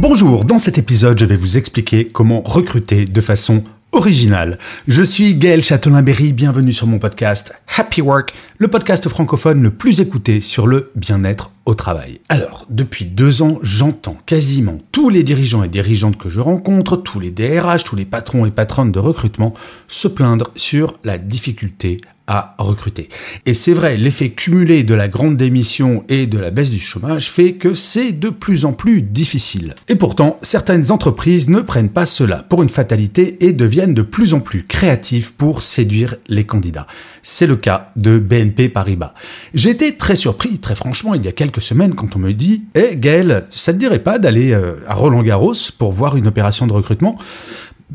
Bonjour, 0.00 0.44
dans 0.44 0.58
cet 0.58 0.78
épisode, 0.78 1.18
je 1.18 1.24
vais 1.24 1.34
vous 1.34 1.56
expliquer 1.56 2.06
comment 2.06 2.40
recruter 2.42 3.04
de 3.04 3.20
façon 3.20 3.64
originale. 3.90 4.60
Je 4.86 5.02
suis 5.02 5.34
Gaël 5.34 5.64
Châtelain-Berry, 5.64 6.32
bienvenue 6.32 6.72
sur 6.72 6.86
mon 6.86 7.00
podcast 7.00 7.52
Happy 7.76 8.00
Work, 8.00 8.32
le 8.58 8.68
podcast 8.68 9.08
francophone 9.08 9.60
le 9.60 9.72
plus 9.72 10.00
écouté 10.00 10.40
sur 10.40 10.68
le 10.68 10.92
bien-être 10.94 11.50
au 11.66 11.74
travail. 11.74 12.20
Alors, 12.28 12.64
depuis 12.70 13.06
deux 13.06 13.42
ans, 13.42 13.58
j'entends 13.62 14.16
quasiment 14.24 14.78
tous 14.92 15.08
les 15.08 15.24
dirigeants 15.24 15.64
et 15.64 15.68
dirigeantes 15.68 16.16
que 16.16 16.28
je 16.28 16.38
rencontre, 16.38 16.96
tous 16.96 17.18
les 17.18 17.32
DRH, 17.32 17.82
tous 17.82 17.96
les 17.96 18.04
patrons 18.04 18.46
et 18.46 18.52
patronnes 18.52 18.92
de 18.92 19.00
recrutement 19.00 19.52
se 19.88 20.06
plaindre 20.06 20.52
sur 20.54 20.96
la 21.02 21.18
difficulté 21.18 22.00
à 22.28 22.54
recruter. 22.58 23.08
Et 23.46 23.54
c'est 23.54 23.72
vrai, 23.72 23.96
l'effet 23.96 24.30
cumulé 24.30 24.84
de 24.84 24.94
la 24.94 25.08
grande 25.08 25.36
démission 25.36 26.04
et 26.08 26.26
de 26.26 26.38
la 26.38 26.50
baisse 26.50 26.70
du 26.70 26.78
chômage 26.78 27.30
fait 27.30 27.54
que 27.54 27.74
c'est 27.74 28.12
de 28.12 28.28
plus 28.28 28.66
en 28.66 28.72
plus 28.72 29.02
difficile. 29.02 29.74
Et 29.88 29.96
pourtant, 29.96 30.38
certaines 30.42 30.92
entreprises 30.92 31.48
ne 31.48 31.60
prennent 31.60 31.88
pas 31.88 32.06
cela 32.06 32.44
pour 32.48 32.62
une 32.62 32.68
fatalité 32.68 33.38
et 33.40 33.52
deviennent 33.52 33.94
de 33.94 34.02
plus 34.02 34.34
en 34.34 34.40
plus 34.40 34.64
créatives 34.64 35.34
pour 35.34 35.62
séduire 35.62 36.16
les 36.28 36.44
candidats. 36.44 36.86
C'est 37.22 37.46
le 37.46 37.56
cas 37.56 37.90
de 37.96 38.18
BNP 38.18 38.68
Paribas. 38.68 39.14
Été 39.54 39.96
très 39.96 40.16
surpris, 40.16 40.58
très 40.58 40.74
franchement, 40.74 41.14
il 41.14 41.24
y 41.24 41.28
a 41.28 41.32
quelques 41.32 41.60
semaines 41.60 41.94
quand 41.94 42.16
on 42.16 42.18
me 42.18 42.32
dit 42.32 42.64
"Eh 42.74 42.96
Gaël, 42.96 43.44
ça 43.50 43.72
te 43.72 43.78
dirait 43.78 43.98
pas 43.98 44.18
d'aller 44.18 44.52
euh, 44.52 44.74
à 44.86 44.94
Roland 44.94 45.22
Garros 45.22 45.54
pour 45.78 45.92
voir 45.92 46.16
une 46.16 46.26
opération 46.26 46.66
de 46.66 46.72
recrutement? 46.72 47.16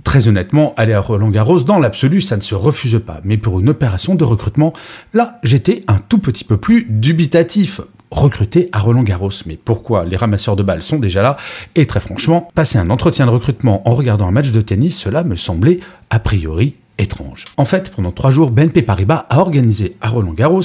Très 0.04 0.28
honnêtement, 0.28 0.74
aller 0.76 0.94
à 0.94 1.02
Roland 1.02 1.30
Garros, 1.30 1.62
dans 1.62 1.78
l'absolu, 1.78 2.20
ça 2.20 2.36
ne 2.36 2.42
se 2.42 2.56
refuse 2.56 3.00
pas. 3.06 3.22
Mais 3.24 3.38
pour 3.38 3.60
une 3.60 3.70
opération 3.70 4.16
de 4.16 4.24
recrutement, 4.24 4.74
là, 5.14 5.40
j'étais 5.44 5.84
un 5.88 6.00
tout 6.00 6.18
petit 6.18 6.44
peu 6.44 6.58
plus 6.58 6.88
dubitatif. 6.90 7.80
Recruter 8.10 8.70
à 8.72 8.80
Roland 8.80 9.04
Garros. 9.04 9.32
Mais 9.46 9.58
pourquoi? 9.58 10.06
Les 10.06 10.18
ramasseurs 10.18 10.56
de 10.56 10.64
balles 10.64 10.84
sont 10.84 10.98
déjà 10.98 11.22
là. 11.22 11.38
Et 11.76 11.86
très 11.86 12.00
franchement, 12.00 12.50
passer 12.54 12.78
un 12.78 12.90
entretien 12.90 13.26
de 13.26 13.32
recrutement 13.32 13.88
en 13.88 13.96
regardant 13.96 14.28
un 14.28 14.32
match 14.32 14.52
de 14.52 14.62
tennis, 14.62 15.00
cela 15.00 15.24
me 15.24 15.36
semblait 15.36 15.80
a 16.10 16.20
priori 16.20 16.76
étrange. 16.98 17.46
En 17.58 17.66
fait, 17.66 17.92
pendant 17.96 18.12
trois 18.12 18.32
jours, 18.32 18.52
BNP 18.52 18.84
Paribas 18.84 19.26
a 19.30 19.40
organisé 19.40 19.96
à 20.02 20.10
Roland 20.10 20.34
Garros 20.34 20.62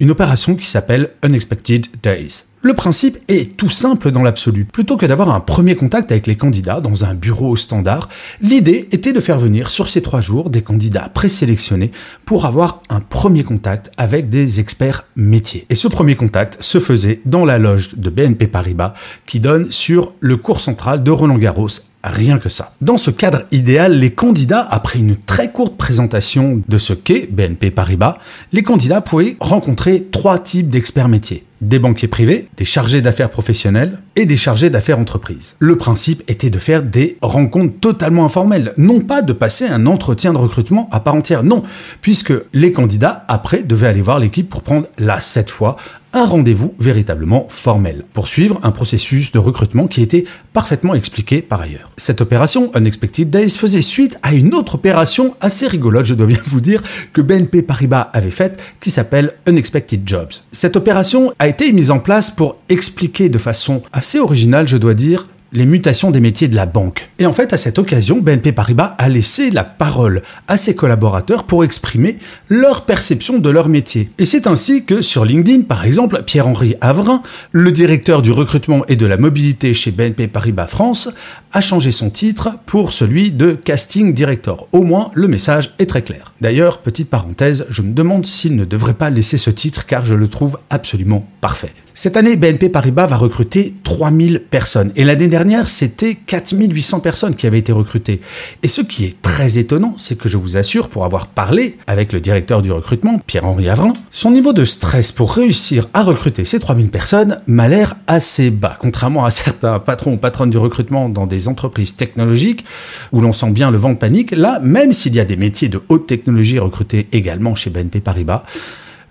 une 0.00 0.10
opération 0.10 0.56
qui 0.56 0.66
s'appelle 0.66 1.10
Unexpected 1.24 1.86
Days. 2.02 2.44
Le 2.66 2.72
principe 2.72 3.18
est 3.28 3.58
tout 3.58 3.68
simple 3.68 4.10
dans 4.10 4.22
l'absolu. 4.22 4.64
Plutôt 4.64 4.96
que 4.96 5.04
d'avoir 5.04 5.30
un 5.30 5.40
premier 5.40 5.74
contact 5.74 6.10
avec 6.10 6.26
les 6.26 6.36
candidats 6.36 6.80
dans 6.80 7.04
un 7.04 7.12
bureau 7.12 7.56
standard, 7.56 8.08
l'idée 8.40 8.88
était 8.90 9.12
de 9.12 9.20
faire 9.20 9.38
venir 9.38 9.68
sur 9.68 9.90
ces 9.90 10.00
trois 10.00 10.22
jours 10.22 10.48
des 10.48 10.62
candidats 10.62 11.10
présélectionnés 11.12 11.90
pour 12.24 12.46
avoir 12.46 12.80
un 12.88 13.00
premier 13.00 13.44
contact 13.44 13.92
avec 13.98 14.30
des 14.30 14.60
experts 14.60 15.04
métiers. 15.14 15.66
Et 15.68 15.74
ce 15.74 15.88
premier 15.88 16.16
contact 16.16 16.56
se 16.62 16.80
faisait 16.80 17.20
dans 17.26 17.44
la 17.44 17.58
loge 17.58 17.96
de 17.96 18.08
BNP 18.08 18.46
Paribas 18.46 18.94
qui 19.26 19.40
donne 19.40 19.70
sur 19.70 20.14
le 20.20 20.38
cours 20.38 20.60
central 20.60 21.02
de 21.02 21.10
Roland 21.10 21.36
Garros 21.36 21.68
Rien 22.04 22.38
que 22.38 22.50
ça. 22.50 22.74
Dans 22.82 22.98
ce 22.98 23.10
cadre 23.10 23.44
idéal, 23.50 23.98
les 23.98 24.10
candidats, 24.10 24.60
après 24.60 24.98
une 24.98 25.16
très 25.16 25.50
courte 25.50 25.78
présentation 25.78 26.60
de 26.68 26.76
ce 26.76 26.92
qu'est 26.92 27.26
BNP 27.32 27.70
Paribas, 27.70 28.18
les 28.52 28.62
candidats 28.62 29.00
pouvaient 29.00 29.38
rencontrer 29.40 30.06
trois 30.10 30.38
types 30.38 30.68
d'experts 30.68 31.08
métiers 31.08 31.44
des 31.68 31.78
banquiers 31.78 32.08
privés, 32.08 32.48
des 32.56 32.64
chargés 32.64 33.00
d'affaires 33.00 33.30
professionnels 33.30 34.00
et 34.16 34.26
des 34.26 34.36
chargés 34.36 34.70
d'affaires 34.70 34.98
entreprises. 34.98 35.56
Le 35.58 35.76
principe 35.76 36.22
était 36.28 36.50
de 36.50 36.58
faire 36.58 36.82
des 36.82 37.16
rencontres 37.22 37.74
totalement 37.80 38.24
informelles, 38.24 38.72
non 38.76 39.00
pas 39.00 39.22
de 39.22 39.32
passer 39.32 39.66
un 39.66 39.86
entretien 39.86 40.32
de 40.32 40.38
recrutement 40.38 40.88
à 40.92 41.00
part 41.00 41.14
entière, 41.14 41.42
non, 41.42 41.62
puisque 42.00 42.34
les 42.52 42.72
candidats, 42.72 43.24
après, 43.28 43.62
devaient 43.62 43.86
aller 43.86 44.02
voir 44.02 44.18
l'équipe 44.18 44.48
pour 44.48 44.62
prendre, 44.62 44.86
là, 44.98 45.20
cette 45.20 45.50
fois, 45.50 45.76
un 46.14 46.24
rendez-vous 46.24 46.74
véritablement 46.78 47.46
formel, 47.50 48.04
pour 48.12 48.28
suivre 48.28 48.60
un 48.62 48.70
processus 48.70 49.32
de 49.32 49.38
recrutement 49.38 49.88
qui 49.88 50.00
était 50.00 50.24
parfaitement 50.52 50.94
expliqué 50.94 51.42
par 51.42 51.60
ailleurs. 51.60 51.90
Cette 51.96 52.20
opération 52.20 52.70
Unexpected 52.74 53.28
Days 53.28 53.50
faisait 53.50 53.82
suite 53.82 54.18
à 54.22 54.32
une 54.32 54.54
autre 54.54 54.76
opération 54.76 55.34
assez 55.40 55.66
rigolote, 55.66 56.06
je 56.06 56.14
dois 56.14 56.26
bien 56.26 56.38
vous 56.44 56.60
dire, 56.60 56.82
que 57.12 57.20
BNP 57.20 57.62
Paribas 57.62 58.10
avait 58.12 58.30
faite, 58.30 58.62
qui 58.80 58.90
s'appelle 58.90 59.34
Unexpected 59.46 60.02
Jobs. 60.06 60.32
Cette 60.52 60.76
opération 60.76 61.32
a 61.38 61.48
été 61.48 61.72
mise 61.72 61.90
en 61.90 61.98
place 61.98 62.30
pour 62.30 62.58
expliquer 62.68 63.28
de 63.28 63.38
façon 63.38 63.82
assez 63.92 64.20
originale, 64.20 64.68
je 64.68 64.76
dois 64.76 64.94
dire, 64.94 65.26
les 65.54 65.66
mutations 65.66 66.10
des 66.10 66.20
métiers 66.20 66.48
de 66.48 66.56
la 66.56 66.66
banque. 66.66 67.10
Et 67.20 67.26
en 67.26 67.32
fait, 67.32 67.52
à 67.52 67.58
cette 67.58 67.78
occasion, 67.78 68.18
BNP 68.18 68.50
Paribas 68.52 68.96
a 68.98 69.08
laissé 69.08 69.50
la 69.50 69.62
parole 69.62 70.22
à 70.48 70.56
ses 70.56 70.74
collaborateurs 70.74 71.44
pour 71.44 71.62
exprimer 71.62 72.18
leur 72.48 72.84
perception 72.84 73.38
de 73.38 73.48
leur 73.48 73.68
métier. 73.68 74.10
Et 74.18 74.26
c'est 74.26 74.48
ainsi 74.48 74.84
que 74.84 75.00
sur 75.00 75.24
LinkedIn, 75.24 75.62
par 75.62 75.84
exemple, 75.84 76.24
Pierre-Henri 76.26 76.74
Avrin, 76.80 77.22
le 77.52 77.70
directeur 77.70 78.20
du 78.20 78.32
recrutement 78.32 78.84
et 78.88 78.96
de 78.96 79.06
la 79.06 79.16
mobilité 79.16 79.74
chez 79.74 79.92
BNP 79.92 80.26
Paribas 80.26 80.66
France, 80.66 81.08
a 81.52 81.60
changé 81.60 81.92
son 81.92 82.10
titre 82.10 82.58
pour 82.66 82.92
celui 82.92 83.30
de 83.30 83.52
Casting 83.52 84.12
Director. 84.12 84.66
Au 84.72 84.82
moins, 84.82 85.12
le 85.14 85.28
message 85.28 85.72
est 85.78 85.86
très 85.86 86.02
clair. 86.02 86.32
D'ailleurs, 86.40 86.78
petite 86.78 87.08
parenthèse, 87.08 87.64
je 87.70 87.82
me 87.82 87.92
demande 87.94 88.26
s'il 88.26 88.56
ne 88.56 88.64
devrait 88.64 88.94
pas 88.94 89.08
laisser 89.08 89.38
ce 89.38 89.50
titre 89.50 89.86
car 89.86 90.04
je 90.04 90.14
le 90.14 90.26
trouve 90.26 90.58
absolument 90.68 91.24
parfait. 91.40 91.72
Cette 91.96 92.16
année, 92.16 92.34
BNP 92.34 92.70
Paribas 92.70 93.06
va 93.06 93.16
recruter 93.16 93.72
3000 93.84 94.42
personnes. 94.50 94.90
Et 94.96 95.04
l'année 95.04 95.28
dernière, 95.28 95.68
c'était 95.68 96.16
4800 96.16 96.98
personnes 96.98 97.36
qui 97.36 97.46
avaient 97.46 97.60
été 97.60 97.70
recrutées. 97.70 98.20
Et 98.64 98.68
ce 98.68 98.80
qui 98.80 99.04
est 99.04 99.22
très 99.22 99.58
étonnant, 99.58 99.94
c'est 99.96 100.18
que 100.18 100.28
je 100.28 100.36
vous 100.36 100.56
assure, 100.56 100.88
pour 100.88 101.04
avoir 101.04 101.28
parlé 101.28 101.78
avec 101.86 102.12
le 102.12 102.18
directeur 102.18 102.62
du 102.62 102.72
recrutement, 102.72 103.20
Pierre-Henri 103.24 103.68
Avrin, 103.68 103.92
son 104.10 104.32
niveau 104.32 104.52
de 104.52 104.64
stress 104.64 105.12
pour 105.12 105.34
réussir 105.34 105.88
à 105.94 106.02
recruter 106.02 106.44
ces 106.44 106.58
3000 106.58 106.90
personnes 106.90 107.40
m'a 107.46 107.68
l'air 107.68 107.94
assez 108.08 108.50
bas. 108.50 108.76
Contrairement 108.80 109.24
à 109.24 109.30
certains 109.30 109.78
patrons 109.78 110.14
ou 110.14 110.16
patronnes 110.16 110.50
du 110.50 110.58
recrutement 110.58 111.08
dans 111.08 111.28
des 111.28 111.46
entreprises 111.46 111.94
technologiques, 111.94 112.64
où 113.12 113.20
l'on 113.20 113.32
sent 113.32 113.52
bien 113.52 113.70
le 113.70 113.78
vent 113.78 113.90
de 113.90 113.98
panique, 113.98 114.32
là, 114.32 114.58
même 114.60 114.92
s'il 114.92 115.14
y 115.14 115.20
a 115.20 115.24
des 115.24 115.36
métiers 115.36 115.68
de 115.68 115.80
haute 115.88 116.08
technologie 116.08 116.58
recrutés 116.58 117.06
également 117.12 117.54
chez 117.54 117.70
BNP 117.70 118.00
Paribas, 118.00 118.42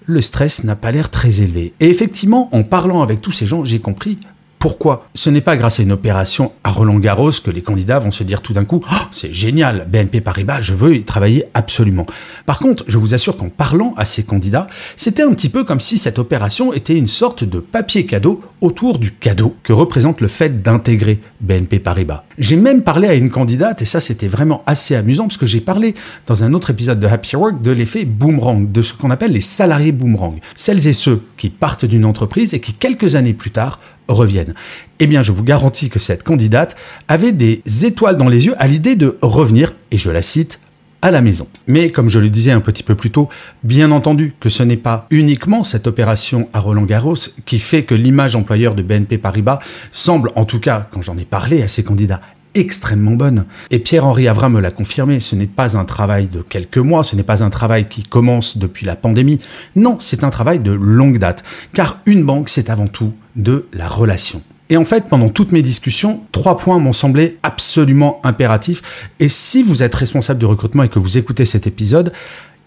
le 0.05 0.21
stress 0.21 0.63
n'a 0.63 0.75
pas 0.75 0.91
l'air 0.91 1.09
très 1.09 1.41
élevé. 1.41 1.73
Et 1.79 1.89
effectivement, 1.89 2.49
en 2.55 2.63
parlant 2.63 3.01
avec 3.01 3.21
tous 3.21 3.31
ces 3.31 3.45
gens, 3.45 3.63
j'ai 3.63 3.79
compris 3.79 4.17
pourquoi? 4.63 5.09
Ce 5.13 5.29
n'est 5.29 5.41
pas 5.41 5.57
grâce 5.57 5.81
à 5.81 5.83
une 5.83 5.91
opération 5.91 6.53
à 6.63 6.69
Roland 6.69 6.97
Garros 6.97 7.31
que 7.43 7.51
les 7.51 7.61
candidats 7.61 7.99
vont 7.99 8.13
se 8.13 8.23
dire 8.23 8.41
tout 8.41 8.53
d'un 8.53 8.63
coup 8.63 8.81
oh, 8.89 8.95
c'est 9.11 9.33
génial, 9.33 9.85
BNP 9.91 10.21
Paribas, 10.21 10.61
je 10.61 10.73
veux 10.73 10.95
y 10.95 11.03
travailler 11.03 11.43
absolument. 11.53 12.05
Par 12.45 12.59
contre, 12.59 12.85
je 12.87 12.97
vous 12.97 13.13
assure 13.13 13.35
qu'en 13.35 13.49
parlant 13.49 13.93
à 13.97 14.05
ces 14.05 14.23
candidats, 14.23 14.67
c'était 14.95 15.23
un 15.23 15.33
petit 15.33 15.49
peu 15.49 15.65
comme 15.65 15.81
si 15.81 15.97
cette 15.97 16.17
opération 16.17 16.71
était 16.71 16.95
une 16.95 17.07
sorte 17.07 17.43
de 17.43 17.59
papier 17.59 18.05
cadeau 18.05 18.41
autour 18.61 18.99
du 18.99 19.11
cadeau 19.11 19.53
que 19.63 19.73
représente 19.73 20.21
le 20.21 20.29
fait 20.29 20.61
d'intégrer 20.61 21.19
BNP 21.41 21.79
Paribas. 21.79 22.23
J'ai 22.37 22.55
même 22.55 22.83
parlé 22.83 23.09
à 23.09 23.15
une 23.15 23.29
candidate 23.29 23.81
et 23.81 23.85
ça 23.85 23.99
c'était 23.99 24.29
vraiment 24.29 24.63
assez 24.65 24.95
amusant 24.95 25.23
parce 25.23 25.35
que 25.35 25.45
j'ai 25.45 25.59
parlé 25.59 25.93
dans 26.25 26.45
un 26.45 26.53
autre 26.53 26.69
épisode 26.69 27.01
de 27.01 27.07
Happy 27.07 27.35
Work 27.35 27.61
de 27.61 27.71
l'effet 27.73 28.05
boomerang, 28.05 28.71
de 28.71 28.81
ce 28.81 28.93
qu'on 28.93 29.11
appelle 29.11 29.33
les 29.33 29.41
salariés 29.41 29.91
boomerang. 29.91 30.39
Celles 30.55 30.87
et 30.87 30.93
ceux 30.93 31.21
qui 31.35 31.49
partent 31.49 31.83
d'une 31.83 32.05
entreprise 32.05 32.53
et 32.53 32.61
qui 32.61 32.73
quelques 32.73 33.17
années 33.17 33.33
plus 33.33 33.51
tard 33.51 33.81
reviennent. 34.07 34.53
Eh 34.99 35.07
bien, 35.07 35.21
je 35.21 35.31
vous 35.31 35.43
garantis 35.43 35.89
que 35.89 35.99
cette 35.99 36.23
candidate 36.23 36.75
avait 37.07 37.31
des 37.31 37.61
étoiles 37.83 38.17
dans 38.17 38.29
les 38.29 38.45
yeux 38.45 38.55
à 38.57 38.67
l'idée 38.67 38.95
de 38.95 39.17
revenir, 39.21 39.73
et 39.91 39.97
je 39.97 40.09
la 40.09 40.21
cite, 40.21 40.59
à 41.03 41.11
la 41.11 41.21
maison. 41.21 41.47
Mais 41.67 41.91
comme 41.91 42.07
je 42.07 42.17
le 42.17 42.29
disais 42.29 42.51
un 42.51 42.61
petit 42.61 42.81
peu 42.81 42.95
plus 42.95 43.11
tôt, 43.11 43.27
bien 43.63 43.91
entendu 43.91 44.35
que 44.39 44.47
ce 44.47 44.63
n'est 44.63 44.77
pas 44.77 45.05
uniquement 45.09 45.63
cette 45.63 45.85
opération 45.85 46.47
à 46.53 46.61
Roland 46.61 46.83
Garros 46.83 47.15
qui 47.45 47.59
fait 47.59 47.83
que 47.83 47.93
l'image 47.93 48.37
employeur 48.37 48.73
de 48.73 48.83
BNP 48.83 49.17
Paribas 49.17 49.59
semble, 49.91 50.31
en 50.35 50.45
tout 50.45 50.61
cas 50.61 50.87
quand 50.91 51.01
j'en 51.01 51.17
ai 51.17 51.25
parlé 51.25 51.61
à 51.61 51.67
ces 51.67 51.83
candidats, 51.83 52.21
extrêmement 52.55 53.15
bonne. 53.15 53.45
Et 53.69 53.79
Pierre-Henri 53.79 54.29
Avrin 54.29 54.47
me 54.47 54.61
l'a 54.61 54.71
confirmé, 54.71 55.19
ce 55.19 55.35
n'est 55.35 55.45
pas 55.45 55.75
un 55.77 55.83
travail 55.83 56.27
de 56.27 56.41
quelques 56.41 56.77
mois, 56.77 57.03
ce 57.03 57.17
n'est 57.17 57.23
pas 57.23 57.43
un 57.43 57.49
travail 57.49 57.89
qui 57.89 58.03
commence 58.03 58.57
depuis 58.57 58.85
la 58.85 58.95
pandémie. 58.95 59.39
Non, 59.75 59.97
c'est 59.99 60.23
un 60.23 60.29
travail 60.29 60.59
de 60.59 60.71
longue 60.71 61.17
date. 61.17 61.43
Car 61.73 61.99
une 62.05 62.23
banque, 62.23 62.47
c'est 62.47 62.69
avant 62.69 62.87
tout 62.87 63.13
de 63.35 63.67
la 63.73 63.87
relation. 63.87 64.41
Et 64.69 64.77
en 64.77 64.85
fait, 64.85 65.07
pendant 65.07 65.29
toutes 65.29 65.51
mes 65.51 65.61
discussions, 65.61 66.21
trois 66.31 66.57
points 66.57 66.79
m'ont 66.79 66.93
semblé 66.93 67.37
absolument 67.43 68.19
impératifs. 68.23 68.81
Et 69.19 69.29
si 69.29 69.61
vous 69.61 69.83
êtes 69.83 69.93
responsable 69.93 70.39
du 70.39 70.45
recrutement 70.45 70.83
et 70.83 70.89
que 70.89 70.99
vous 70.99 71.17
écoutez 71.17 71.45
cet 71.45 71.67
épisode, 71.67 72.13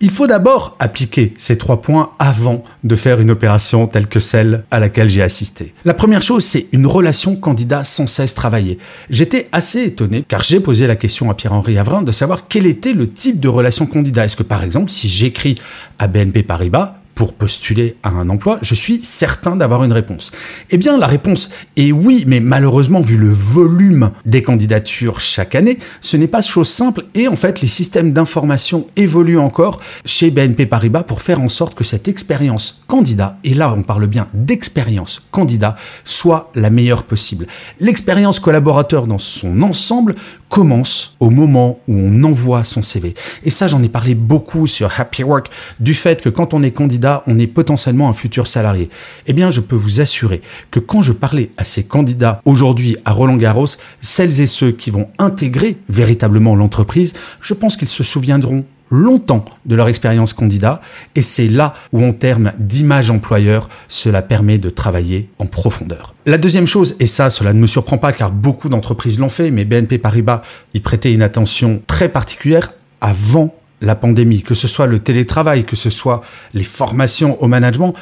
il 0.00 0.10
faut 0.10 0.26
d'abord 0.26 0.76
appliquer 0.78 1.32
ces 1.38 1.56
trois 1.56 1.80
points 1.80 2.12
avant 2.18 2.62
de 2.84 2.96
faire 2.96 3.18
une 3.18 3.30
opération 3.30 3.86
telle 3.86 4.08
que 4.08 4.20
celle 4.20 4.64
à 4.70 4.78
laquelle 4.78 5.08
j'ai 5.08 5.22
assisté. 5.22 5.72
La 5.86 5.94
première 5.94 6.20
chose, 6.20 6.44
c'est 6.44 6.66
une 6.72 6.86
relation 6.86 7.34
candidat 7.34 7.82
sans 7.82 8.06
cesse 8.06 8.34
travaillée. 8.34 8.78
J'étais 9.08 9.48
assez 9.52 9.84
étonné 9.84 10.22
car 10.28 10.42
j'ai 10.42 10.60
posé 10.60 10.86
la 10.86 10.96
question 10.96 11.30
à 11.30 11.34
Pierre-Henri 11.34 11.78
Avrin 11.78 12.02
de 12.02 12.12
savoir 12.12 12.46
quel 12.46 12.66
était 12.66 12.92
le 12.92 13.10
type 13.10 13.40
de 13.40 13.48
relation 13.48 13.86
candidat. 13.86 14.26
Est-ce 14.26 14.36
que 14.36 14.42
par 14.42 14.62
exemple, 14.62 14.90
si 14.90 15.08
j'écris 15.08 15.54
à 15.98 16.08
BNP 16.08 16.42
Paribas, 16.42 16.98
pour 17.16 17.32
postuler 17.32 17.96
à 18.02 18.10
un 18.10 18.28
emploi, 18.28 18.58
je 18.60 18.74
suis 18.74 19.00
certain 19.02 19.56
d'avoir 19.56 19.82
une 19.82 19.92
réponse. 19.92 20.32
Eh 20.70 20.76
bien, 20.76 20.98
la 20.98 21.06
réponse 21.06 21.48
est 21.78 21.90
oui, 21.90 22.24
mais 22.26 22.40
malheureusement, 22.40 23.00
vu 23.00 23.16
le 23.16 23.32
volume 23.32 24.12
des 24.26 24.42
candidatures 24.42 25.18
chaque 25.18 25.54
année, 25.54 25.78
ce 26.02 26.18
n'est 26.18 26.28
pas 26.28 26.42
chose 26.42 26.68
simple 26.68 27.04
et 27.14 27.26
en 27.26 27.34
fait, 27.34 27.62
les 27.62 27.68
systèmes 27.68 28.12
d'information 28.12 28.86
évoluent 28.96 29.38
encore 29.38 29.80
chez 30.04 30.30
BNP 30.30 30.66
Paribas 30.66 31.04
pour 31.04 31.22
faire 31.22 31.40
en 31.40 31.48
sorte 31.48 31.74
que 31.74 31.84
cette 31.84 32.06
expérience 32.06 32.82
candidat, 32.86 33.38
et 33.44 33.54
là 33.54 33.72
on 33.74 33.82
parle 33.82 34.06
bien 34.06 34.28
d'expérience 34.34 35.22
candidat, 35.30 35.76
soit 36.04 36.50
la 36.54 36.68
meilleure 36.68 37.04
possible. 37.04 37.46
L'expérience 37.80 38.40
collaborateur 38.40 39.06
dans 39.06 39.18
son 39.18 39.62
ensemble 39.62 40.16
commence 40.48 41.16
au 41.20 41.30
moment 41.30 41.78
où 41.88 41.94
on 41.94 42.22
envoie 42.24 42.64
son 42.64 42.82
CV. 42.82 43.14
Et 43.44 43.50
ça, 43.50 43.66
j'en 43.66 43.82
ai 43.82 43.88
parlé 43.88 44.14
beaucoup 44.14 44.66
sur 44.66 44.90
Happy 44.98 45.22
Work, 45.22 45.48
du 45.80 45.94
fait 45.94 46.22
que 46.22 46.28
quand 46.28 46.54
on 46.54 46.62
est 46.62 46.70
candidat, 46.70 47.22
on 47.26 47.38
est 47.38 47.46
potentiellement 47.46 48.08
un 48.08 48.12
futur 48.12 48.46
salarié. 48.46 48.88
Eh 49.26 49.32
bien, 49.32 49.50
je 49.50 49.60
peux 49.60 49.76
vous 49.76 50.00
assurer 50.00 50.42
que 50.70 50.80
quand 50.80 51.02
je 51.02 51.12
parlais 51.12 51.50
à 51.56 51.64
ces 51.64 51.84
candidats 51.84 52.40
aujourd'hui 52.44 52.96
à 53.04 53.12
Roland 53.12 53.36
Garros, 53.36 53.66
celles 54.00 54.40
et 54.40 54.46
ceux 54.46 54.72
qui 54.72 54.90
vont 54.90 55.08
intégrer 55.18 55.78
véritablement 55.88 56.54
l'entreprise, 56.54 57.14
je 57.40 57.54
pense 57.54 57.76
qu'ils 57.76 57.88
se 57.88 58.04
souviendront 58.04 58.64
longtemps 58.90 59.44
de 59.64 59.74
leur 59.74 59.88
expérience 59.88 60.32
candidat 60.32 60.80
et 61.14 61.22
c'est 61.22 61.48
là 61.48 61.74
où 61.92 62.04
en 62.04 62.12
termes 62.12 62.52
d'image 62.58 63.10
employeur, 63.10 63.68
cela 63.88 64.22
permet 64.22 64.58
de 64.58 64.70
travailler 64.70 65.28
en 65.38 65.46
profondeur. 65.46 66.14
La 66.26 66.38
deuxième 66.38 66.66
chose, 66.66 66.96
et 67.00 67.06
ça 67.06 67.30
cela 67.30 67.52
ne 67.52 67.60
me 67.60 67.66
surprend 67.66 67.98
pas 67.98 68.12
car 68.12 68.30
beaucoup 68.30 68.68
d'entreprises 68.68 69.18
l'ont 69.18 69.28
fait, 69.28 69.50
mais 69.50 69.64
BNP 69.64 69.98
Paribas 69.98 70.42
y 70.74 70.80
prêtait 70.80 71.12
une 71.12 71.22
attention 71.22 71.82
très 71.86 72.08
particulière 72.08 72.72
avant 73.00 73.54
la 73.80 73.94
pandémie, 73.94 74.42
que 74.42 74.54
ce 74.54 74.68
soit 74.68 74.86
le 74.86 74.98
télétravail, 74.98 75.64
que 75.64 75.76
ce 75.76 75.90
soit 75.90 76.22
les 76.54 76.64
formations 76.64 77.40
au 77.42 77.46
management, 77.46 77.94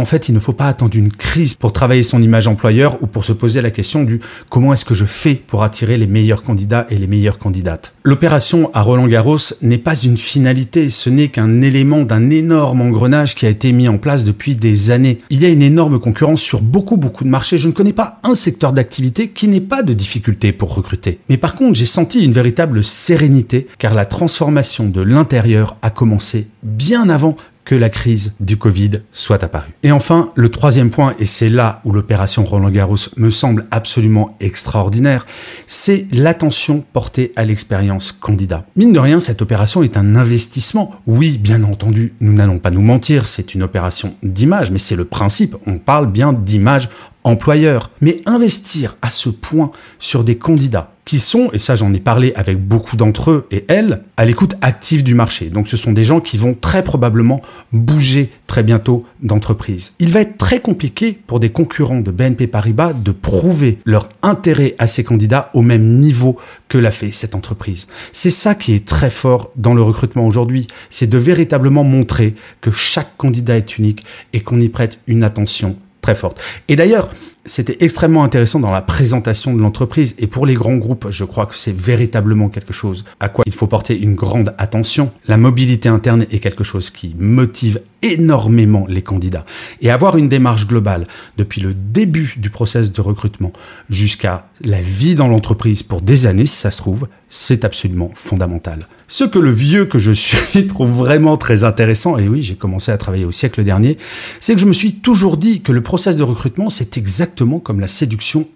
en 0.00 0.06
fait, 0.06 0.30
il 0.30 0.34
ne 0.34 0.40
faut 0.40 0.54
pas 0.54 0.66
attendre 0.66 0.96
une 0.96 1.12
crise 1.12 1.52
pour 1.52 1.74
travailler 1.74 2.02
son 2.02 2.22
image 2.22 2.48
employeur 2.48 3.02
ou 3.02 3.06
pour 3.06 3.24
se 3.24 3.32
poser 3.32 3.60
la 3.60 3.70
question 3.70 4.02
du 4.02 4.20
comment 4.50 4.72
est-ce 4.72 4.86
que 4.86 4.94
je 4.94 5.04
fais 5.04 5.34
pour 5.34 5.62
attirer 5.62 5.98
les 5.98 6.06
meilleurs 6.06 6.40
candidats 6.40 6.86
et 6.88 6.96
les 6.96 7.06
meilleures 7.06 7.38
candidates. 7.38 7.92
L'opération 8.02 8.70
à 8.72 8.80
Roland 8.80 9.06
Garros 9.06 9.38
n'est 9.60 9.76
pas 9.76 9.94
une 9.94 10.16
finalité, 10.16 10.88
ce 10.88 11.10
n'est 11.10 11.28
qu'un 11.28 11.60
élément 11.60 12.02
d'un 12.02 12.30
énorme 12.30 12.80
engrenage 12.80 13.34
qui 13.34 13.44
a 13.44 13.50
été 13.50 13.72
mis 13.72 13.88
en 13.88 13.98
place 13.98 14.24
depuis 14.24 14.56
des 14.56 14.90
années. 14.90 15.20
Il 15.28 15.42
y 15.42 15.44
a 15.44 15.50
une 15.50 15.60
énorme 15.62 16.00
concurrence 16.00 16.40
sur 16.40 16.62
beaucoup 16.62 16.96
beaucoup 16.96 17.24
de 17.24 17.28
marchés. 17.28 17.58
Je 17.58 17.68
ne 17.68 17.72
connais 17.72 17.92
pas 17.92 18.20
un 18.22 18.34
secteur 18.34 18.72
d'activité 18.72 19.28
qui 19.28 19.48
n'ait 19.48 19.60
pas 19.60 19.82
de 19.82 19.92
difficultés 19.92 20.52
pour 20.52 20.74
recruter. 20.74 21.18
Mais 21.28 21.36
par 21.36 21.54
contre, 21.54 21.74
j'ai 21.78 21.84
senti 21.84 22.24
une 22.24 22.32
véritable 22.32 22.82
sérénité 22.82 23.66
car 23.78 23.92
la 23.92 24.06
transformation 24.06 24.88
de 24.88 25.02
l'intérieur 25.02 25.76
a 25.82 25.90
commencé 25.90 26.46
bien 26.62 27.10
avant 27.10 27.36
la 27.74 27.88
crise 27.88 28.34
du 28.40 28.56
Covid 28.56 28.90
soit 29.12 29.42
apparue. 29.42 29.72
Et 29.82 29.92
enfin, 29.92 30.32
le 30.34 30.48
troisième 30.48 30.90
point, 30.90 31.14
et 31.18 31.24
c'est 31.24 31.48
là 31.48 31.80
où 31.84 31.92
l'opération 31.92 32.44
Roland 32.44 32.70
Garros 32.70 32.96
me 33.16 33.30
semble 33.30 33.66
absolument 33.70 34.36
extraordinaire, 34.40 35.26
c'est 35.66 36.06
l'attention 36.12 36.84
portée 36.92 37.32
à 37.36 37.44
l'expérience 37.44 38.12
candidat. 38.12 38.64
Mine 38.76 38.92
de 38.92 38.98
rien, 38.98 39.20
cette 39.20 39.42
opération 39.42 39.82
est 39.82 39.96
un 39.96 40.16
investissement. 40.16 40.92
Oui, 41.06 41.38
bien 41.38 41.62
entendu, 41.64 42.14
nous 42.20 42.32
n'allons 42.32 42.58
pas 42.58 42.70
nous 42.70 42.82
mentir, 42.82 43.26
c'est 43.26 43.54
une 43.54 43.62
opération 43.62 44.14
d'image, 44.22 44.70
mais 44.70 44.78
c'est 44.78 44.96
le 44.96 45.04
principe, 45.04 45.56
on 45.66 45.78
parle 45.78 46.10
bien 46.10 46.32
d'image 46.32 46.88
employeur. 47.24 47.90
Mais 48.00 48.22
investir 48.26 48.96
à 49.02 49.10
ce 49.10 49.28
point 49.28 49.70
sur 49.98 50.24
des 50.24 50.36
candidats 50.38 50.92
qui 51.10 51.18
sont, 51.18 51.50
et 51.52 51.58
ça 51.58 51.74
j'en 51.74 51.92
ai 51.92 51.98
parlé 51.98 52.32
avec 52.36 52.56
beaucoup 52.56 52.94
d'entre 52.94 53.32
eux 53.32 53.48
et 53.50 53.64
elles, 53.66 54.04
à 54.16 54.24
l'écoute 54.24 54.54
active 54.60 55.02
du 55.02 55.16
marché. 55.16 55.46
Donc 55.46 55.66
ce 55.66 55.76
sont 55.76 55.90
des 55.90 56.04
gens 56.04 56.20
qui 56.20 56.38
vont 56.38 56.54
très 56.54 56.84
probablement 56.84 57.42
bouger 57.72 58.30
très 58.46 58.62
bientôt 58.62 59.04
d'entreprise. 59.20 59.92
Il 59.98 60.12
va 60.12 60.20
être 60.20 60.38
très 60.38 60.60
compliqué 60.60 61.18
pour 61.26 61.40
des 61.40 61.50
concurrents 61.50 61.98
de 61.98 62.12
BNP 62.12 62.46
Paribas 62.46 62.92
de 62.92 63.10
prouver 63.10 63.80
leur 63.84 64.08
intérêt 64.22 64.76
à 64.78 64.86
ces 64.86 65.02
candidats 65.02 65.50
au 65.52 65.62
même 65.62 65.98
niveau 65.98 66.36
que 66.68 66.78
l'a 66.78 66.92
fait 66.92 67.10
cette 67.10 67.34
entreprise. 67.34 67.88
C'est 68.12 68.30
ça 68.30 68.54
qui 68.54 68.72
est 68.72 68.86
très 68.86 69.10
fort 69.10 69.50
dans 69.56 69.74
le 69.74 69.82
recrutement 69.82 70.28
aujourd'hui, 70.28 70.68
c'est 70.90 71.08
de 71.08 71.18
véritablement 71.18 71.82
montrer 71.82 72.36
que 72.60 72.70
chaque 72.70 73.16
candidat 73.16 73.56
est 73.56 73.78
unique 73.78 74.04
et 74.32 74.42
qu'on 74.42 74.60
y 74.60 74.68
prête 74.68 75.00
une 75.08 75.24
attention 75.24 75.74
très 76.02 76.14
forte. 76.14 76.40
Et 76.68 76.76
d'ailleurs, 76.76 77.08
c'était 77.46 77.82
extrêmement 77.84 78.22
intéressant 78.22 78.60
dans 78.60 78.72
la 78.72 78.82
présentation 78.82 79.54
de 79.54 79.60
l'entreprise 79.60 80.14
et 80.18 80.26
pour 80.26 80.44
les 80.46 80.54
grands 80.54 80.76
groupes, 80.76 81.06
je 81.10 81.24
crois 81.24 81.46
que 81.46 81.56
c'est 81.56 81.74
véritablement 81.74 82.48
quelque 82.48 82.72
chose 82.72 83.04
à 83.18 83.28
quoi 83.28 83.44
il 83.46 83.54
faut 83.54 83.66
porter 83.66 83.98
une 83.98 84.14
grande 84.14 84.54
attention. 84.58 85.10
La 85.26 85.36
mobilité 85.36 85.88
interne 85.88 86.26
est 86.30 86.38
quelque 86.38 86.64
chose 86.64 86.90
qui 86.90 87.16
motive 87.18 87.80
énormément 88.02 88.86
les 88.88 89.02
candidats 89.02 89.44
et 89.80 89.90
avoir 89.90 90.16
une 90.16 90.28
démarche 90.28 90.66
globale 90.66 91.06
depuis 91.36 91.60
le 91.60 91.74
début 91.74 92.34
du 92.38 92.50
process 92.50 92.92
de 92.92 93.00
recrutement 93.00 93.52
jusqu'à 93.88 94.48
la 94.62 94.80
vie 94.80 95.14
dans 95.14 95.28
l'entreprise 95.28 95.82
pour 95.82 96.00
des 96.00 96.26
années 96.26 96.46
si 96.46 96.56
ça 96.56 96.70
se 96.70 96.78
trouve, 96.78 97.08
c'est 97.28 97.64
absolument 97.64 98.10
fondamental. 98.14 98.80
Ce 99.08 99.24
que 99.24 99.38
le 99.38 99.50
vieux 99.50 99.86
que 99.86 99.98
je 99.98 100.12
suis 100.12 100.66
trouve 100.68 100.90
vraiment 100.90 101.36
très 101.36 101.64
intéressant, 101.64 102.16
et 102.16 102.28
oui, 102.28 102.42
j'ai 102.42 102.54
commencé 102.54 102.92
à 102.92 102.98
travailler 102.98 103.24
au 103.24 103.32
siècle 103.32 103.64
dernier, 103.64 103.98
c'est 104.38 104.54
que 104.54 104.60
je 104.60 104.66
me 104.66 104.72
suis 104.72 104.94
toujours 104.94 105.36
dit 105.36 105.62
que 105.62 105.72
le 105.72 105.82
process 105.82 106.16
de 106.16 106.22
recrutement, 106.22 106.70
c'est 106.70 106.96
exactement 106.96 107.29
comme 107.60 107.80
la 107.80 107.88
séduction 107.88 108.46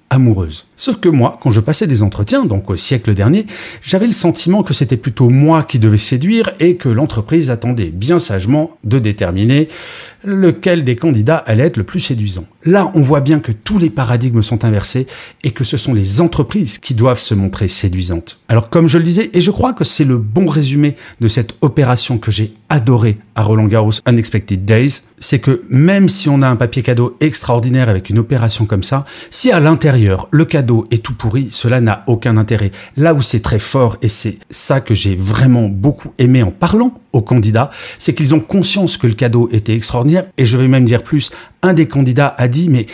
Sauf 0.77 0.97
que 0.97 1.09
moi, 1.09 1.39
quand 1.41 1.51
je 1.51 1.61
passais 1.61 1.87
des 1.87 2.03
entretiens, 2.03 2.45
donc 2.45 2.71
au 2.71 2.77
siècle 2.77 3.15
dernier, 3.15 3.47
j'avais 3.83 4.07
le 4.07 4.13
sentiment 4.13 4.63
que 4.63 4.75
c'était 4.75 4.97
plutôt 4.97 5.29
moi 5.29 5.63
qui 5.63 5.79
devais 5.79 5.99
séduire 5.99 6.51
et 6.61 6.77
que 6.77 6.89
l'entreprise 6.89 7.51
attendait 7.51 7.91
bien 7.91 8.19
sagement 8.19 8.71
de 8.85 8.99
déterminer 8.99 9.69
lequel 10.25 10.85
des 10.85 10.97
candidats 10.97 11.37
allait 11.37 11.65
être 11.65 11.77
le 11.77 11.85
plus 11.85 12.01
séduisant. 12.01 12.47
Là, 12.65 12.91
on 12.95 13.03
voit 13.03 13.21
bien 13.21 13.41
que 13.41 13.53
tous 13.53 13.79
les 13.79 13.91
paradigmes 13.91 14.43
sont 14.43 14.65
inversés 14.65 15.07
et 15.43 15.51
que 15.51 15.65
ce 15.65 15.77
sont 15.77 15.93
les 15.93 16.21
entreprises 16.21 16.79
qui 16.79 16.95
doivent 16.95 17.19
se 17.19 17.35
montrer 17.35 17.69
séduisantes. 17.69 18.41
Alors 18.49 18.71
comme 18.71 18.89
je 18.89 18.99
le 18.99 19.05
disais, 19.05 19.31
et 19.35 19.41
je 19.41 19.51
crois 19.51 19.75
que 19.75 19.85
c'est 19.85 20.05
le 20.05 20.19
bon 20.19 20.47
résumé 20.47 20.97
de 21.21 21.29
cette 21.29 21.55
opération 21.61 22.19
que 22.19 22.31
j'ai 22.31 22.55
adorée 22.69 23.19
à 23.35 23.43
Roland 23.43 23.67
Garros 23.67 23.93
Unexpected 24.07 24.65
Days, 24.65 25.03
c'est 25.19 25.39
que 25.39 25.63
même 25.69 26.09
si 26.09 26.29
on 26.29 26.43
a 26.43 26.49
un 26.49 26.57
papier 26.57 26.83
cadeau 26.83 27.17
extraordinaire 27.21 27.89
avec 27.89 28.11
une 28.11 28.19
opération 28.19 28.65
comme 28.65 28.83
ça, 28.83 29.05
si 29.31 29.53
à 29.53 29.61
l'intérieur 29.61 30.04
le 30.31 30.45
cadeau 30.45 30.87
est 30.91 31.03
tout 31.03 31.15
pourri, 31.15 31.49
cela 31.51 31.81
n'a 31.81 32.05
aucun 32.07 32.37
intérêt. 32.37 32.71
Là 32.97 33.15
où 33.15 33.23
c'est 33.23 33.41
très 33.41 33.59
fort, 33.59 33.97
et 34.03 34.09
c'est 34.09 34.39
ça 34.51 34.81
que 34.81 34.95
j'ai 34.95 35.15
vraiment 35.15 35.69
beaucoup 35.69 36.13
aimé 36.19 36.43
en 36.43 36.51
parlant 36.51 37.01
aux 37.13 37.23
candidats, 37.23 37.71
c'est 37.99 38.15
qu'ils 38.15 38.35
ont 38.35 38.41
conscience 38.41 38.97
que 38.97 39.07
le 39.07 39.15
cadeau 39.15 39.49
était 39.53 39.75
extraordinaire, 39.75 40.27
et 40.39 40.47
je 40.47 40.57
vais 40.57 40.69
même 40.69 40.85
dire 40.85 41.03
plus, 41.03 41.31
un 41.63 41.73
des 41.73 41.87
candidats 41.87 42.35
a 42.39 42.49
dit, 42.49 42.69
mais 42.69 42.87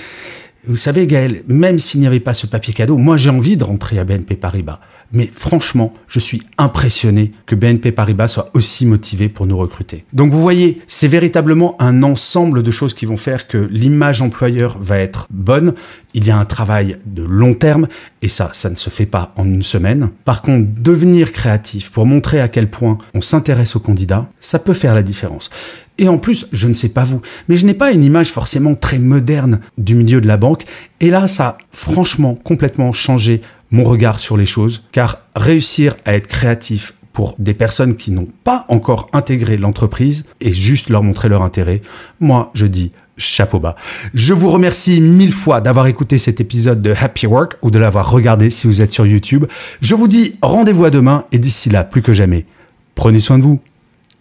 vous 0.67 0.77
savez 0.77 1.07
Gaël, 1.07 1.43
même 1.49 1.79
s'il 1.79 2.01
n'y 2.01 2.07
avait 2.07 2.21
pas 2.21 2.35
ce 2.35 2.47
papier 2.47 2.75
cadeau, 2.75 2.99
moi 2.99 3.17
j'ai 3.17 3.31
envie 3.31 3.57
de 3.57 3.65
rentrer 3.65 3.99
à 3.99 4.05
BNP 4.05 4.37
Paribas. 4.37 4.81
Mais 5.13 5.29
franchement, 5.33 5.93
je 6.07 6.21
suis 6.21 6.43
impressionné 6.59 7.33
que 7.47 7.55
BNP 7.55 7.93
Paribas 7.93 8.29
soit 8.29 8.51
aussi 8.55 8.87
motivé 8.87 9.29
pour 9.29 9.47
nous 9.47 9.57
recruter. 9.57 10.05
Donc 10.13 10.33
vous 10.33 10.41
voyez, 10.41 10.83
c'est 10.87 11.09
véritablement 11.09 11.81
un 11.81 12.03
ensemble 12.03 12.63
de 12.63 12.71
choses 12.71 12.95
qui 12.95 13.07
vont 13.07 13.17
faire 13.17 13.49
que 13.49 13.57
l'image 13.57 14.23
employeur 14.23 14.79
va 14.81 14.99
être 14.99 15.27
bonne. 15.31 15.75
Il 16.15 16.27
y 16.27 16.31
a 16.31 16.37
un 16.37 16.45
travail 16.45 16.99
de 17.07 17.23
long 17.23 17.55
terme 17.55 17.87
et 18.23 18.29
ça, 18.29 18.51
ça 18.53 18.71
ne 18.71 18.75
se 18.75 18.91
fait 18.91 19.07
pas 19.07 19.33
en 19.37 19.45
une 19.45 19.63
semaine. 19.63 20.11
Par 20.25 20.43
contre, 20.43 20.69
devenir 20.77 21.33
créatif 21.33 21.91
pour 21.91 22.07
montrer 22.07 22.41
à 22.41 22.49
quel 22.49 22.69
point 22.69 22.99
on 23.15 23.21
s'intéresse 23.21 23.77
aux 23.77 23.81
candidats, 23.81 24.29
ça 24.41 24.59
peut 24.59 24.75
faire 24.75 24.95
la 24.95 25.03
différence. 25.03 25.51
Et 25.99 26.09
en 26.09 26.19
plus, 26.19 26.47
je 26.53 26.67
ne 26.67 26.75
sais 26.75 26.89
pas 26.89 27.05
vous, 27.05 27.21
mais 27.49 27.57
je 27.57 27.67
n'ai 27.67 27.75
pas 27.75 27.93
une 27.93 28.05
image 28.05 28.31
forcément 28.31 28.75
très 28.75 28.99
moderne 28.99 29.61
du 29.77 29.95
milieu 29.95 30.21
de 30.21 30.27
la 30.27 30.39
banque. 30.39 30.65
Et 31.01 31.11
là, 31.11 31.27
ça 31.27 31.47
a 31.47 31.59
franchement 31.73 32.35
complètement 32.35 32.93
changé 32.93 33.43
mon 33.71 33.85
regard 33.85 34.19
sur 34.19 34.37
les 34.37 34.47
choses, 34.47 34.83
car 34.93 35.21
réussir 35.37 35.97
à 36.05 36.15
être 36.15 36.27
créatif 36.27 36.95
pour 37.13 37.35
des 37.39 37.55
personnes 37.55 37.97
qui 37.97 38.13
n'ont 38.13 38.29
pas 38.45 38.65
encore 38.69 39.09
intégré 39.13 39.57
l'entreprise 39.57 40.25
et 40.41 40.53
juste 40.53 40.91
leur 40.91 41.03
montrer 41.03 41.29
leur 41.29 41.43
intérêt, 41.43 41.83
moi 42.21 42.51
je 42.55 42.67
dis 42.67 42.93
chapeau 43.21 43.61
bas. 43.61 43.77
Je 44.15 44.33
vous 44.33 44.51
remercie 44.51 45.01
mille 45.01 45.33
fois 45.33 45.61
d'avoir 45.61 45.87
écouté 45.87 46.19
cet 46.19 46.41
épisode 46.41 46.83
de 46.83 46.95
Happy 46.99 47.27
Work 47.27 47.57
ou 47.63 47.71
de 47.71 47.79
l'avoir 47.79 48.11
regardé 48.11 48.51
si 48.51 48.67
vous 48.67 48.81
êtes 48.81 48.93
sur 48.93 49.07
YouTube. 49.07 49.47
Je 49.81 49.95
vous 49.95 50.09
dis 50.09 50.37
rendez-vous 50.43 50.85
à 50.85 50.91
demain 50.91 51.25
et 51.31 51.39
d'ici 51.39 51.71
là, 51.71 51.85
plus 51.85 52.03
que 52.03 52.13
jamais, 52.13 52.47
prenez 52.95 53.19
soin 53.19 53.39
de 53.39 53.45
vous. 53.45 53.61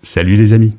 Salut 0.03 0.35
les 0.35 0.53
amis. 0.53 0.75